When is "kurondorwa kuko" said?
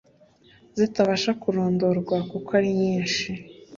1.41-2.49